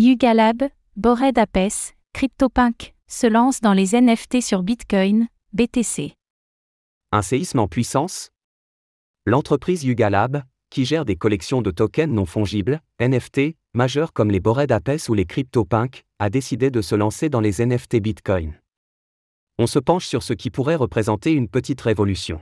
Yuga 0.00 0.32
Lab, 0.32 0.62
Bored 0.94 1.36
Apes, 1.36 1.92
CryptoPunk 2.12 2.94
se 3.08 3.26
lance 3.26 3.60
dans 3.60 3.72
les 3.72 4.00
NFT 4.00 4.40
sur 4.40 4.62
Bitcoin, 4.62 5.26
BTC. 5.54 6.14
Un 7.10 7.20
séisme 7.20 7.58
en 7.58 7.66
puissance? 7.66 8.30
L'entreprise 9.26 9.82
Yuga 9.82 10.08
Lab, 10.08 10.44
qui 10.70 10.84
gère 10.84 11.04
des 11.04 11.16
collections 11.16 11.62
de 11.62 11.72
tokens 11.72 12.14
non 12.14 12.26
fongibles, 12.26 12.80
NFT, 13.00 13.56
majeurs 13.74 14.12
comme 14.12 14.30
les 14.30 14.38
Bored 14.38 14.70
Apes 14.70 15.08
ou 15.08 15.14
les 15.14 15.24
CryptoPunk, 15.24 16.04
a 16.20 16.30
décidé 16.30 16.70
de 16.70 16.80
se 16.80 16.94
lancer 16.94 17.28
dans 17.28 17.40
les 17.40 17.66
NFT 17.66 17.96
Bitcoin. 17.96 18.54
On 19.58 19.66
se 19.66 19.80
penche 19.80 20.06
sur 20.06 20.22
ce 20.22 20.32
qui 20.32 20.50
pourrait 20.50 20.76
représenter 20.76 21.32
une 21.32 21.48
petite 21.48 21.80
révolution. 21.80 22.40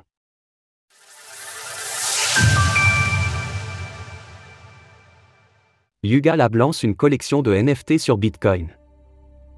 Yuga 6.06 6.36
Lab 6.36 6.54
lance 6.54 6.84
une 6.84 6.94
collection 6.94 7.42
de 7.42 7.52
NFT 7.52 7.98
sur 7.98 8.16
Bitcoin. 8.16 8.68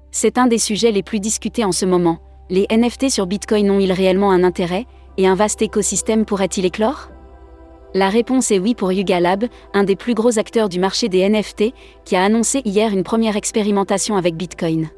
C'est 0.09 0.39
un 0.39 0.47
des 0.47 0.57
sujets 0.57 0.91
les 0.91 1.03
plus 1.03 1.19
discutés 1.19 1.63
en 1.63 1.71
ce 1.71 1.85
moment. 1.85 2.17
Les 2.49 2.65
NFT 2.71 3.09
sur 3.09 3.27
Bitcoin 3.27 3.69
ont-ils 3.69 3.91
réellement 3.91 4.31
un 4.31 4.43
intérêt? 4.43 4.87
Et 5.17 5.27
un 5.27 5.35
vaste 5.35 5.61
écosystème 5.61 6.25
pourrait-il 6.25 6.65
éclore? 6.65 7.11
La 7.93 8.09
réponse 8.09 8.49
est 8.49 8.57
oui 8.57 8.73
pour 8.73 8.91
Yuga 8.91 9.19
Lab, 9.19 9.45
un 9.75 9.83
des 9.83 9.95
plus 9.95 10.15
gros 10.15 10.39
acteurs 10.39 10.69
du 10.69 10.79
marché 10.79 11.07
des 11.07 11.27
NFT, 11.29 11.65
qui 12.03 12.15
a 12.15 12.23
annoncé 12.23 12.63
hier 12.65 12.91
une 12.91 13.03
première 13.03 13.35
expérimentation 13.35 14.17
avec 14.17 14.35
Bitcoin. 14.35 14.89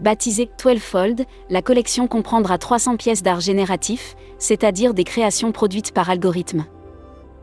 Baptisée 0.00 0.50
12fold, 0.58 1.24
la 1.50 1.62
collection 1.62 2.08
comprendra 2.08 2.58
300 2.58 2.96
pièces 2.96 3.22
d'art 3.22 3.40
génératif, 3.40 4.16
c'est-à-dire 4.38 4.92
des 4.92 5.04
créations 5.04 5.52
produites 5.52 5.92
par 5.92 6.10
algorithme. 6.10 6.64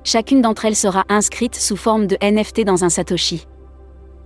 Chacune 0.04 0.42
d'entre 0.42 0.66
elles 0.66 0.76
sera 0.76 1.04
inscrite 1.10 1.56
sous 1.56 1.78
forme 1.78 2.08
de 2.08 2.18
NFT 2.22 2.62
dans 2.62 2.84
un 2.84 2.90
Satoshi. 2.90 3.46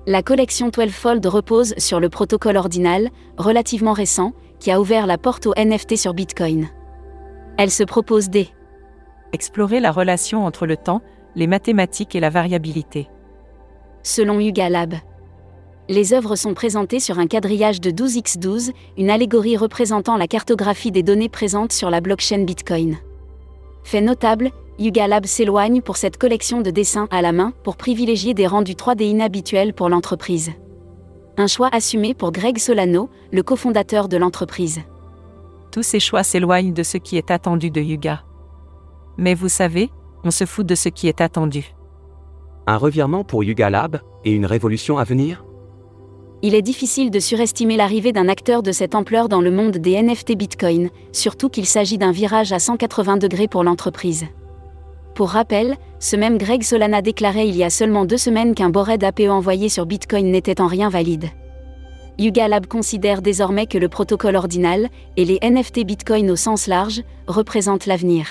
La 0.08 0.22
collection 0.22 0.70
12fold 0.70 1.28
repose 1.28 1.74
sur 1.78 2.00
le 2.00 2.10
protocole 2.10 2.58
ordinal, 2.58 3.10
relativement 3.38 3.94
récent, 3.94 4.34
qui 4.60 4.72
a 4.72 4.80
ouvert 4.80 5.06
la 5.06 5.18
porte 5.18 5.48
aux 5.48 5.54
NFT 5.58 5.98
sur 5.98 6.14
Bitcoin. 6.14 6.70
Elle 7.58 7.72
se 7.72 7.84
propose 7.84 8.30
d'. 8.30 8.48
Explorer 9.34 9.80
la 9.80 9.92
relation 9.92 10.46
entre 10.46 10.66
le 10.66 10.78
temps, 10.78 11.02
les 11.36 11.48
mathématiques 11.48 12.16
et 12.16 12.20
la 12.22 12.30
variabilité. 12.30 13.10
Selon 14.04 14.40
Yuga 14.40 14.70
Lab. 14.70 14.94
Les 15.90 16.14
œuvres 16.14 16.36
sont 16.36 16.54
présentées 16.54 17.00
sur 17.00 17.20
un 17.20 17.28
quadrillage 17.28 17.82
de 17.82 17.92
12x12, 17.92 18.72
une 18.98 19.10
allégorie 19.10 19.58
représentant 19.58 20.18
la 20.18 20.28
cartographie 20.28 20.92
des 20.92 21.04
données 21.04 21.30
présentes 21.30 21.74
sur 21.74 21.90
la 21.90 22.00
blockchain 22.00 22.44
Bitcoin. 22.44 22.98
Fait 23.84 24.02
notable, 24.02 24.52
Yuga 24.78 25.08
Lab 25.08 25.26
s'éloigne 25.26 25.82
pour 25.82 25.96
cette 25.96 26.18
collection 26.18 26.60
de 26.60 26.70
dessins 26.70 27.08
à 27.10 27.22
la 27.22 27.32
main 27.32 27.54
pour 27.64 27.78
privilégier 27.78 28.34
des 28.34 28.46
rendus 28.46 28.74
3D 28.74 29.04
inhabituels 29.04 29.74
pour 29.74 29.88
l'entreprise. 29.88 30.52
Un 31.38 31.48
choix 31.48 31.70
assumé 31.72 32.14
pour 32.14 32.34
Greg 32.34 32.58
Solano, 32.58 33.10
le 33.32 33.42
cofondateur 33.42 34.10
de 34.10 34.18
l'entreprise. 34.18 34.82
Tous 35.72 35.84
ces 35.84 36.02
choix 36.02 36.24
s'éloignent 36.24 36.74
de 36.74 36.84
ce 36.84 36.98
qui 36.98 37.18
est 37.18 37.32
attendu 37.32 37.72
de 37.72 37.80
Yuga. 37.80 38.24
Mais 39.18 39.34
vous 39.34 39.48
savez, 39.48 39.92
on 40.26 40.32
se 40.32 40.46
fout 40.46 40.66
de 40.66 40.76
ce 40.76 40.90
qui 40.90 41.08
est 41.08 41.22
attendu. 41.22 41.74
Un 42.68 42.78
revirement 42.78 43.24
pour 43.24 43.46
Yuga 43.46 43.70
Lab 43.70 44.02
et 44.26 44.32
une 44.32 44.46
révolution 44.46 44.98
à 44.98 45.06
venir? 45.06 45.46
Il 46.42 46.54
est 46.54 46.62
difficile 46.62 47.12
de 47.12 47.20
surestimer 47.20 47.78
l'arrivée 47.78 48.12
d'un 48.12 48.28
acteur 48.28 48.62
de 48.62 48.74
cette 48.74 48.94
ampleur 48.94 49.30
dans 49.30 49.42
le 49.42 49.52
monde 49.52 49.78
des 49.78 50.02
NFT 50.02 50.36
Bitcoin, 50.36 50.90
surtout 51.14 51.48
qu'il 51.48 51.66
s'agit 51.66 51.98
d'un 51.98 52.12
virage 52.12 52.52
à 52.52 52.60
180 52.60 53.18
degrés 53.18 53.48
pour 53.48 53.64
l'entreprise. 53.64 54.26
Pour 55.16 55.30
rappel, 55.30 55.78
ce 56.00 56.18
même 56.18 56.38
Greg 56.38 56.62
Solana 56.62 57.02
déclarait 57.02 57.48
il 57.48 57.56
y 57.56 57.64
a 57.64 57.70
seulement 57.70 58.06
deux 58.06 58.18
semaines 58.18 58.54
qu'un 58.54 58.70
bored 58.70 59.02
APE 59.02 59.30
envoyé 59.30 59.70
sur 59.70 59.86
Bitcoin 59.86 60.30
n'était 60.30 60.60
en 60.60 60.68
rien 60.68 60.90
valide. 60.90 61.30
Yuga 62.20 62.50
Lab 62.50 62.68
considère 62.68 63.22
désormais 63.22 63.66
que 63.66 63.78
le 63.78 63.88
protocole 63.88 64.36
ordinal, 64.36 64.90
et 65.16 65.24
les 65.24 65.40
NFT 65.42 65.86
Bitcoin 65.86 66.30
au 66.32 66.36
sens 66.36 66.68
large, 66.68 67.02
représentent 67.28 67.86
l'avenir. 67.86 68.28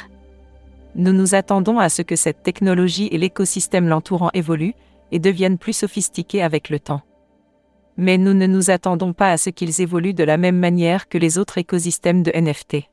Nous 0.94 1.12
nous 1.12 1.34
attendons 1.34 1.78
à 1.78 1.88
ce 1.88 2.02
que 2.02 2.16
cette 2.16 2.42
technologie 2.42 3.08
et 3.10 3.18
l'écosystème 3.18 3.88
l'entourant 3.88 4.30
évoluent 4.34 4.74
et 5.10 5.18
deviennent 5.18 5.58
plus 5.58 5.72
sophistiqués 5.72 6.42
avec 6.42 6.68
le 6.68 6.78
temps. 6.78 7.00
Mais 7.96 8.18
nous 8.18 8.34
ne 8.34 8.46
nous 8.46 8.70
attendons 8.70 9.14
pas 9.14 9.30
à 9.30 9.38
ce 9.38 9.48
qu'ils 9.48 9.80
évoluent 9.80 10.14
de 10.14 10.24
la 10.24 10.36
même 10.36 10.58
manière 10.58 11.08
que 11.08 11.16
les 11.18 11.38
autres 11.38 11.56
écosystèmes 11.56 12.22
de 12.22 12.30
NFT. 12.30 12.88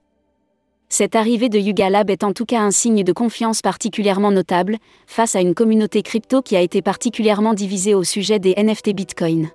Cette 0.94 1.16
arrivée 1.16 1.48
de 1.48 1.58
Yuga 1.58 1.90
Lab 1.90 2.10
est 2.10 2.26
en 2.26 2.34
tout 2.34 2.44
cas 2.44 2.60
un 2.60 2.70
signe 2.70 3.06
de 3.06 3.14
confiance 3.14 3.62
particulièrement 3.62 4.30
notable, 4.30 4.76
face 5.08 5.38
à 5.38 5.40
une 5.40 5.56
communauté 5.56 6.02
crypto 6.02 6.42
qui 6.42 6.58
a 6.58 6.60
été 6.60 6.82
particulièrement 6.82 7.54
divisée 7.54 7.96
au 7.96 8.04
sujet 8.04 8.40
des 8.40 8.54
NFT 8.62 8.94
Bitcoin. 8.94 9.50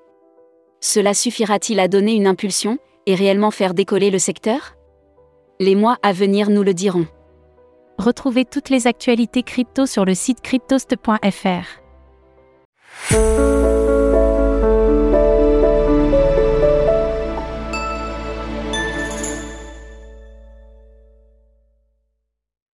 Cela 0.80 1.12
suffira-t-il 1.12 1.78
à 1.78 1.88
donner 1.88 2.14
une 2.14 2.26
impulsion, 2.26 2.78
et 3.04 3.14
réellement 3.14 3.50
faire 3.50 3.74
décoller 3.74 4.10
le 4.10 4.18
secteur? 4.18 4.76
Les 5.60 5.74
mois 5.74 5.98
à 6.02 6.14
venir 6.14 6.48
nous 6.48 6.62
le 6.62 6.72
diront. 6.72 7.06
Retrouvez 7.98 8.46
toutes 8.46 8.70
les 8.70 8.86
actualités 8.86 9.42
crypto 9.42 9.84
sur 9.84 10.06
le 10.06 10.14
site 10.14 10.40
cryptost.fr. 10.40 11.85